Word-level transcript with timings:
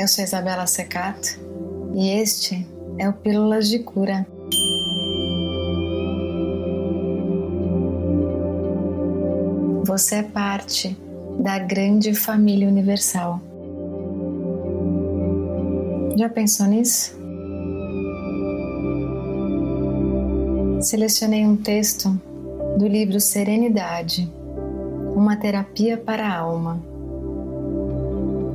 Eu 0.00 0.08
sou 0.08 0.24
Isabela 0.24 0.66
Secato 0.66 1.38
e 1.94 2.08
este 2.08 2.66
é 2.96 3.06
o 3.06 3.12
Pílulas 3.12 3.68
de 3.68 3.80
Cura. 3.80 4.26
Você 9.84 10.14
é 10.14 10.22
parte 10.22 10.96
da 11.38 11.58
grande 11.58 12.14
família 12.14 12.66
universal. 12.66 13.42
Já 16.16 16.30
pensou 16.30 16.64
nisso? 16.64 17.14
Selecionei 20.80 21.44
um 21.44 21.58
texto 21.58 22.08
do 22.78 22.88
livro 22.88 23.20
Serenidade, 23.20 24.32
uma 25.14 25.36
terapia 25.36 25.98
para 25.98 26.26
a 26.26 26.38
alma 26.38 26.89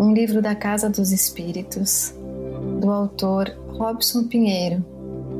um 0.00 0.14
livro 0.14 0.40
da 0.40 0.54
Casa 0.54 0.88
dos 0.88 1.12
Espíritos, 1.12 2.14
do 2.80 2.90
autor 2.90 3.54
Robson 3.68 4.24
Pinheiro, 4.24 4.82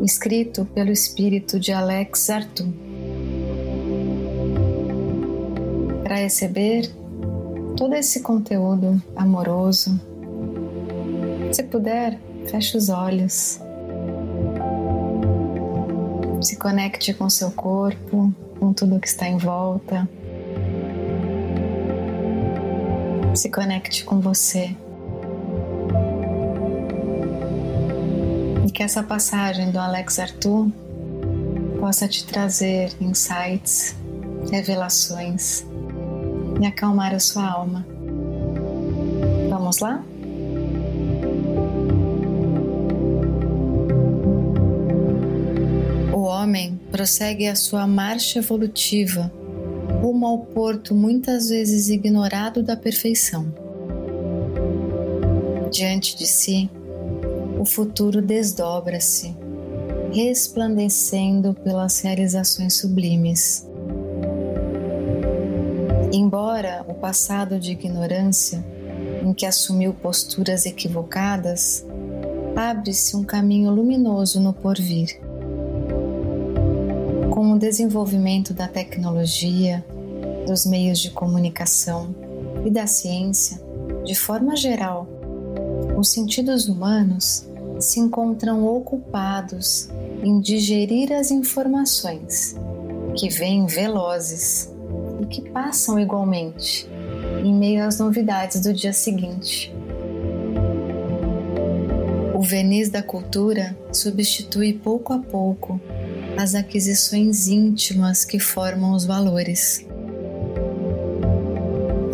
escrito 0.03 0.67
pelo 0.75 0.91
espírito 0.91 1.59
de 1.59 1.73
Alex 1.73 2.29
Arthur. 2.29 2.67
Para 6.03 6.17
receber 6.17 6.91
todo 7.75 7.95
esse 7.95 8.21
conteúdo 8.21 9.03
amoroso, 9.17 9.99
se 11.53 11.63
puder, 11.63 12.21
feche 12.51 12.77
os 12.77 12.91
olhos. 12.91 13.59
Se 16.43 16.57
conecte 16.57 17.15
com 17.15 17.31
seu 17.31 17.51
corpo, 17.51 18.31
com 18.59 18.75
tudo 18.75 19.01
que 19.01 19.09
está 19.09 19.27
em 19.27 19.39
volta. 19.39 20.07
Se 23.35 23.49
conecte 23.49 24.05
com 24.05 24.21
você. 24.21 24.75
E 28.67 28.71
que 28.71 28.83
essa 28.83 29.03
passagem 29.03 29.71
do 29.71 29.79
Alex 29.79 30.19
Arthur 30.19 30.71
possa 31.79 32.09
te 32.09 32.25
trazer 32.25 32.93
insights, 33.01 33.95
revelações 34.51 35.65
e 36.61 36.67
acalmar 36.67 37.15
a 37.15 37.21
sua 37.21 37.49
alma. 37.49 37.87
Vamos 39.49 39.79
lá? 39.79 40.03
O 46.13 46.23
homem 46.23 46.81
prossegue 46.91 47.47
a 47.47 47.55
sua 47.55 47.87
marcha 47.87 48.41
evolutiva 48.41 49.33
rumo 49.91 50.27
ao 50.27 50.39
porto 50.39 50.95
muitas 50.95 51.49
vezes 51.49 51.89
ignorado 51.89 52.63
da 52.63 52.77
perfeição. 52.77 53.53
Diante 55.71 56.17
de 56.17 56.27
si, 56.27 56.71
o 57.59 57.65
futuro 57.65 58.21
desdobra-se, 58.23 59.37
resplandecendo 60.13 61.55
pelas 61.55 62.01
realizações 62.01 62.75
sublimes. 62.75 63.67
Embora 66.13 66.85
o 66.89 66.95
passado 66.95 67.59
de 67.59 67.73
ignorância, 67.73 68.65
em 69.23 69.33
que 69.33 69.47
assumiu 69.47 69.95
posturas 69.95 70.67
equivocadas, 70.67 71.87
abre-se 72.57 73.17
um 73.17 73.23
caminho 73.23 73.71
luminoso 73.71 74.41
no 74.41 74.53
porvir 74.53 75.30
desenvolvimento 77.61 78.55
da 78.55 78.67
tecnologia, 78.67 79.85
dos 80.47 80.65
meios 80.65 80.99
de 80.99 81.11
comunicação 81.11 82.15
e 82.65 82.71
da 82.71 82.87
ciência, 82.87 83.61
de 84.03 84.15
forma 84.15 84.57
geral, 84.57 85.07
os 85.95 86.09
sentidos 86.11 86.69
humanos 86.69 87.47
se 87.79 88.01
encontram 88.01 88.67
ocupados 88.67 89.91
em 90.23 90.41
digerir 90.41 91.13
as 91.13 91.31
informações 91.31 92.57
que 93.15 93.29
vêm 93.29 93.67
velozes 93.67 94.73
e 95.21 95.27
que 95.27 95.43
passam 95.51 96.01
igualmente 96.01 96.89
em 97.45 97.55
meio 97.55 97.85
às 97.85 97.99
novidades 97.99 98.63
do 98.63 98.73
dia 98.73 98.95
seguinte. 98.95 99.71
O 102.35 102.41
verniz 102.41 102.89
da 102.89 103.03
cultura 103.03 103.77
substitui 103.93 104.73
pouco 104.73 105.13
a 105.13 105.19
pouco 105.19 105.79
as 106.37 106.55
aquisições 106.55 107.49
íntimas 107.49 108.25
que 108.25 108.39
formam 108.39 108.93
os 108.95 109.05
valores. 109.05 109.87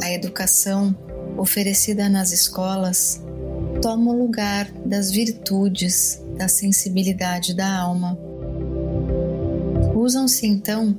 A 0.03 0.13
educação 0.13 0.97
oferecida 1.37 2.09
nas 2.09 2.33
escolas 2.33 3.23
toma 3.81 4.13
o 4.13 4.19
lugar 4.19 4.71
das 4.85 5.11
virtudes, 5.11 6.23
da 6.37 6.49
sensibilidade 6.49 7.55
da 7.55 7.79
alma. 7.79 8.19
Usam-se 9.95 10.47
então 10.47 10.99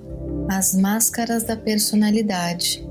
as 0.50 0.73
máscaras 0.73 1.44
da 1.44 1.57
personalidade, 1.57 2.88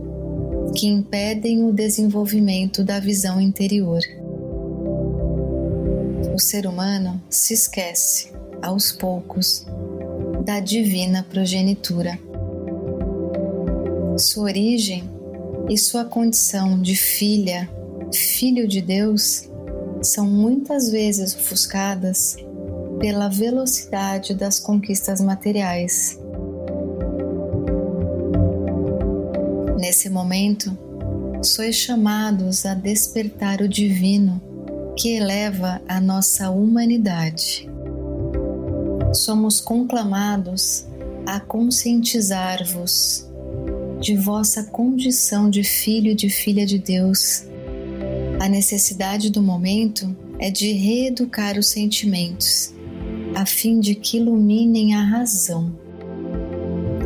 que 0.75 0.87
impedem 0.87 1.65
o 1.65 1.73
desenvolvimento 1.73 2.85
da 2.85 3.01
visão 3.01 3.41
interior. 3.41 4.01
O 6.35 6.39
ser 6.39 6.67
humano 6.67 7.23
se 7.31 7.55
esquece, 7.55 8.31
aos 8.61 8.93
poucos, 8.93 9.67
da 10.47 10.61
divina 10.61 11.27
progenitura. 11.29 12.17
Sua 14.17 14.45
origem 14.45 15.03
e 15.69 15.77
sua 15.77 16.05
condição 16.05 16.81
de 16.81 16.95
filha, 16.95 17.69
filho 18.15 18.69
de 18.69 18.81
Deus, 18.81 19.51
são 20.01 20.25
muitas 20.25 20.89
vezes 20.89 21.35
ofuscadas 21.35 22.37
pela 23.01 23.29
velocidade 23.29 24.35
das 24.35 24.61
conquistas 24.61 25.21
materiais. 25.21 26.17
Nesse 29.81 30.09
momento, 30.09 30.79
sois 31.43 31.75
chamados 31.75 32.65
a 32.65 32.73
despertar 32.75 33.61
o 33.61 33.69
divino 33.69 34.41
que 34.97 35.09
eleva 35.09 35.83
a 35.89 36.01
nossa 36.01 36.51
humanidade 36.51 37.69
somos 39.19 39.61
conclamados 39.61 40.87
a 41.27 41.41
conscientizar-vos 41.41 43.27
de 44.01 44.17
vossa 44.17 44.65
condição 44.65 45.51
de 45.51 45.65
filho 45.65 46.13
e 46.13 46.15
de 46.15 46.29
filha 46.29 46.65
de 46.67 46.79
Deus. 46.79 47.45
A 48.41 48.49
necessidade 48.49 49.31
do 49.31 49.43
momento 49.43 50.15
é 50.39 50.51
de 50.51 50.73
reeducar 50.73 51.59
os 51.59 51.69
sentimentos, 51.69 52.75
a 53.35 53.47
fim 53.47 53.81
de 53.81 53.95
que 53.95 54.19
iluminem 54.19 54.95
a 54.95 55.03
razão. 55.03 55.75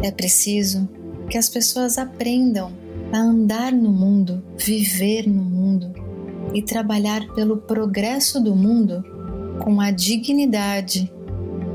É 0.03 0.11
preciso 0.11 0.89
que 1.29 1.39
as 1.39 1.49
pessoas 1.49 1.97
aprendam 1.97 2.73
a 3.13 3.19
andar 3.19 3.73
no 3.73 3.91
mundo, 3.91 4.43
viver 4.57 5.29
no 5.29 5.43
mundo 5.43 5.93
e 6.53 6.61
trabalhar 6.61 7.27
pelo 7.35 7.57
progresso 7.57 8.41
do 8.41 8.55
mundo 8.57 9.05
com 9.61 9.81
a 9.81 9.91
dignidade 9.91 11.13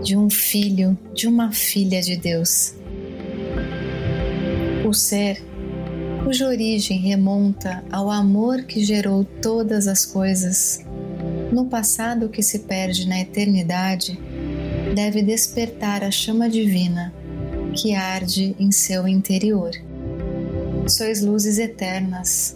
de 0.06 0.16
um 0.16 0.30
filho, 0.30 0.96
de 1.16 1.28
uma 1.28 1.52
filha 1.52 2.00
de 2.00 2.16
Deus. 2.16 2.76
O 4.88 4.94
ser, 4.94 5.44
cuja 6.24 6.48
origem 6.48 7.00
remonta 7.00 7.84
ao 7.92 8.12
amor 8.12 8.66
que 8.66 8.86
gerou 8.86 9.26
todas 9.42 9.88
as 9.88 10.06
coisas, 10.06 10.80
no 11.52 11.66
passado 11.66 12.30
que 12.30 12.44
se 12.44 12.60
perde 12.60 13.08
na 13.08 13.20
eternidade, 13.20 14.20
deve 14.94 15.24
despertar 15.24 16.04
a 16.04 16.12
chama 16.12 16.48
divina 16.48 17.12
que 17.74 17.96
arde 17.96 18.56
em 18.60 18.72
seu 18.72 19.08
interior. 19.08 19.72
Sois 20.88 21.24
luzes 21.24 21.58
eternas. 21.58 22.56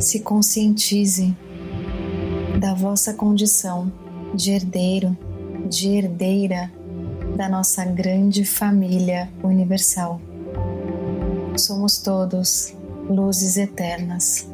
Se 0.00 0.20
conscientize 0.20 1.36
da 2.58 2.72
vossa 2.72 3.12
condição 3.12 3.92
de 4.34 4.52
herdeiro 4.52 5.14
de 5.68 5.96
herdeira 5.96 6.70
da 7.36 7.48
nossa 7.48 7.84
grande 7.84 8.44
família 8.44 9.28
universal. 9.42 10.20
Somos 11.56 11.98
todos 11.98 12.74
luzes 13.08 13.56
eternas. 13.56 14.48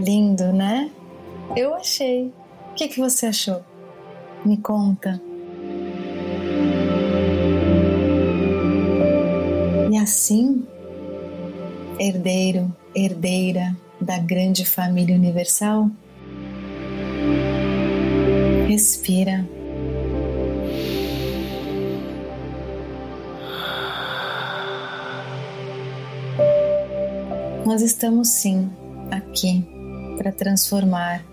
Lindo, 0.00 0.52
né? 0.52 0.90
Eu 1.56 1.74
achei. 1.74 2.32
O 2.70 2.74
que, 2.74 2.88
que 2.88 3.00
você 3.00 3.26
achou? 3.26 3.62
Me 4.44 4.56
conta. 4.56 5.20
E 9.90 9.96
assim, 9.98 10.66
herdeiro 11.98 12.74
herdeira 12.94 13.76
da 14.00 14.18
grande 14.18 14.64
família 14.64 15.14
universal? 15.14 15.90
Respira. 18.68 19.46
Nós 27.66 27.82
estamos 27.82 28.28
sim 28.28 28.70
aqui 29.10 29.64
para 30.16 30.32
transformar, 30.32 31.24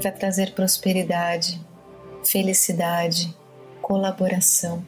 para 0.00 0.10
trazer 0.10 0.54
prosperidade, 0.54 1.60
felicidade, 2.24 3.34
colaboração, 3.80 4.84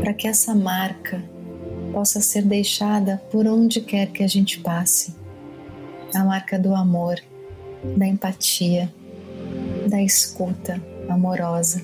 para 0.00 0.14
que 0.14 0.26
essa 0.26 0.54
marca 0.54 1.22
possa 1.94 2.20
ser 2.20 2.42
deixada 2.42 3.22
por 3.30 3.46
onde 3.46 3.80
quer 3.80 4.10
que 4.10 4.24
a 4.24 4.26
gente 4.26 4.58
passe 4.58 5.14
a 6.12 6.24
marca 6.24 6.58
do 6.58 6.74
amor, 6.74 7.20
da 7.96 8.04
empatia, 8.04 8.92
da 9.88 10.02
escuta 10.02 10.82
amorosa. 11.08 11.80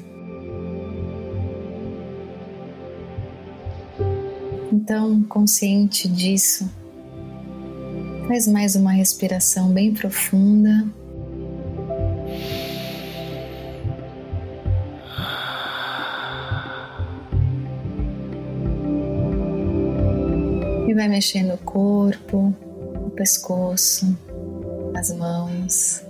Então, 4.72 5.22
consciente 5.22 6.08
disso, 6.08 6.68
faz 8.26 8.48
mais 8.48 8.74
uma 8.74 8.90
respiração 8.90 9.70
bem 9.70 9.94
profunda. 9.94 10.86
E 20.90 20.92
vai 20.92 21.06
mexendo 21.06 21.54
o 21.54 21.58
corpo, 21.58 22.52
o 23.06 23.10
pescoço, 23.10 24.12
as 24.92 25.12
mãos. 25.16 26.04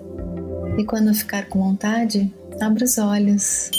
E 0.79 0.85
quando 0.85 1.13
ficar 1.13 1.51
com 1.51 1.59
vontade, 1.59 2.33
abra 2.59 2.83
os 2.83 2.97
olhos. 2.97 3.71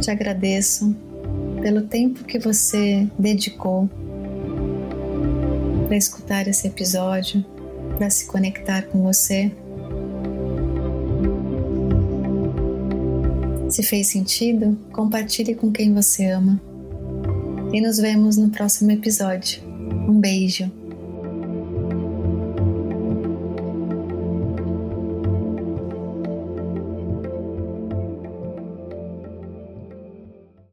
Te 0.00 0.10
agradeço 0.10 0.96
pelo 1.60 1.82
tempo 1.82 2.24
que 2.24 2.38
você 2.38 3.06
dedicou 3.18 3.90
para 5.86 5.98
escutar 5.98 6.48
esse 6.48 6.66
episódio, 6.66 7.44
para 7.98 8.08
se 8.08 8.24
conectar 8.26 8.86
com 8.86 9.02
você. 9.02 9.52
Se 13.68 13.82
fez 13.82 14.06
sentido, 14.08 14.78
compartilhe 14.92 15.54
com 15.54 15.70
quem 15.70 15.92
você 15.92 16.26
ama. 16.30 16.60
E 17.72 17.80
nos 17.80 17.98
vemos 17.98 18.36
no 18.36 18.48
próximo 18.48 18.90
episódio. 18.90 19.62
Um 20.08 20.18
beijo. 20.18 20.70